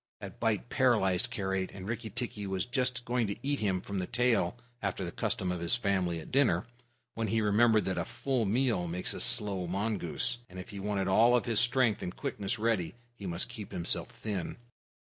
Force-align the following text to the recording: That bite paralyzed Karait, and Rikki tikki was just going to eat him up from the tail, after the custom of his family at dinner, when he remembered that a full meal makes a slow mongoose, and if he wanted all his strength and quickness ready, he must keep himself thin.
That 0.19 0.39
bite 0.39 0.67
paralyzed 0.69 1.29
Karait, 1.29 1.69
and 1.75 1.87
Rikki 1.87 2.09
tikki 2.09 2.47
was 2.47 2.65
just 2.65 3.05
going 3.05 3.27
to 3.27 3.35
eat 3.47 3.59
him 3.59 3.77
up 3.77 3.85
from 3.85 3.99
the 3.99 4.07
tail, 4.07 4.57
after 4.81 5.05
the 5.05 5.11
custom 5.11 5.51
of 5.51 5.59
his 5.59 5.75
family 5.75 6.19
at 6.19 6.31
dinner, 6.31 6.65
when 7.13 7.27
he 7.27 7.39
remembered 7.39 7.85
that 7.85 7.99
a 7.99 8.05
full 8.05 8.45
meal 8.45 8.87
makes 8.87 9.13
a 9.13 9.21
slow 9.21 9.67
mongoose, 9.67 10.39
and 10.49 10.57
if 10.57 10.69
he 10.69 10.79
wanted 10.79 11.07
all 11.07 11.39
his 11.41 11.59
strength 11.59 12.01
and 12.01 12.15
quickness 12.15 12.57
ready, 12.57 12.95
he 13.13 13.27
must 13.27 13.47
keep 13.47 13.71
himself 13.71 14.09
thin. 14.09 14.57